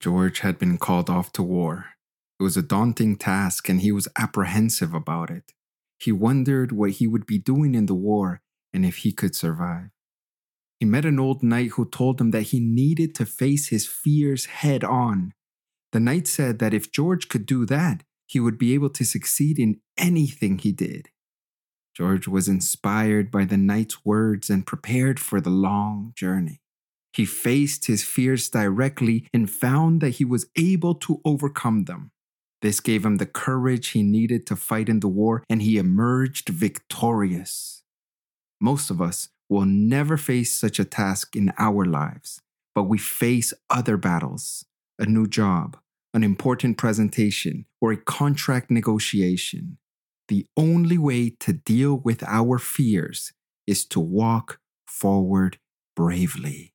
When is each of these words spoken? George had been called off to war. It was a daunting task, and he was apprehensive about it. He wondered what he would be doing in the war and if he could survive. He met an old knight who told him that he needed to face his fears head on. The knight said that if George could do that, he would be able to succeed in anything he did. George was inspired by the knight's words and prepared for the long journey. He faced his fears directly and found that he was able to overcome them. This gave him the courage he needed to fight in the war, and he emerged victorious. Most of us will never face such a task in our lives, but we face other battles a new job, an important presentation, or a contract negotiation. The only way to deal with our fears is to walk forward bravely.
George 0.00 0.40
had 0.40 0.58
been 0.58 0.78
called 0.78 1.10
off 1.10 1.32
to 1.32 1.42
war. 1.42 1.86
It 2.38 2.42
was 2.42 2.56
a 2.56 2.62
daunting 2.62 3.16
task, 3.16 3.68
and 3.68 3.80
he 3.80 3.90
was 3.90 4.08
apprehensive 4.16 4.94
about 4.94 5.30
it. 5.30 5.52
He 5.98 6.12
wondered 6.12 6.70
what 6.70 6.92
he 6.92 7.06
would 7.08 7.26
be 7.26 7.38
doing 7.38 7.74
in 7.74 7.86
the 7.86 7.94
war 7.94 8.40
and 8.72 8.86
if 8.86 8.98
he 8.98 9.12
could 9.12 9.34
survive. 9.34 9.90
He 10.78 10.86
met 10.86 11.04
an 11.04 11.18
old 11.18 11.42
knight 11.42 11.70
who 11.70 11.84
told 11.88 12.20
him 12.20 12.30
that 12.30 12.42
he 12.42 12.60
needed 12.60 13.14
to 13.16 13.26
face 13.26 13.68
his 13.68 13.86
fears 13.86 14.46
head 14.46 14.84
on. 14.84 15.32
The 15.90 15.98
knight 15.98 16.28
said 16.28 16.60
that 16.60 16.74
if 16.74 16.92
George 16.92 17.28
could 17.28 17.46
do 17.46 17.66
that, 17.66 18.04
he 18.26 18.38
would 18.38 18.58
be 18.58 18.74
able 18.74 18.90
to 18.90 19.04
succeed 19.04 19.58
in 19.58 19.80
anything 19.96 20.58
he 20.58 20.70
did. 20.70 21.08
George 21.96 22.28
was 22.28 22.46
inspired 22.46 23.28
by 23.30 23.44
the 23.44 23.56
knight's 23.56 24.04
words 24.04 24.48
and 24.50 24.64
prepared 24.64 25.18
for 25.18 25.40
the 25.40 25.50
long 25.50 26.12
journey. 26.14 26.60
He 27.12 27.24
faced 27.24 27.86
his 27.86 28.04
fears 28.04 28.48
directly 28.48 29.26
and 29.32 29.50
found 29.50 30.00
that 30.00 30.16
he 30.16 30.24
was 30.24 30.46
able 30.56 30.94
to 30.96 31.20
overcome 31.24 31.84
them. 31.84 32.10
This 32.60 32.80
gave 32.80 33.04
him 33.04 33.16
the 33.16 33.26
courage 33.26 33.88
he 33.88 34.02
needed 34.02 34.46
to 34.46 34.56
fight 34.56 34.88
in 34.88 35.00
the 35.00 35.08
war, 35.08 35.44
and 35.48 35.62
he 35.62 35.78
emerged 35.78 36.48
victorious. 36.48 37.82
Most 38.60 38.90
of 38.90 39.00
us 39.00 39.28
will 39.48 39.64
never 39.64 40.16
face 40.16 40.52
such 40.52 40.78
a 40.78 40.84
task 40.84 41.36
in 41.36 41.52
our 41.58 41.84
lives, 41.84 42.40
but 42.74 42.84
we 42.84 42.98
face 42.98 43.54
other 43.70 43.96
battles 43.96 44.64
a 44.98 45.06
new 45.06 45.26
job, 45.28 45.76
an 46.12 46.24
important 46.24 46.76
presentation, 46.76 47.64
or 47.80 47.92
a 47.92 47.96
contract 47.96 48.68
negotiation. 48.70 49.78
The 50.26 50.44
only 50.56 50.98
way 50.98 51.30
to 51.40 51.52
deal 51.52 51.94
with 51.94 52.22
our 52.24 52.58
fears 52.58 53.32
is 53.66 53.84
to 53.86 54.00
walk 54.00 54.58
forward 54.86 55.58
bravely. 55.94 56.66